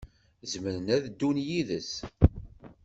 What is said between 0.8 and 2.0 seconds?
ad ddun yid-s.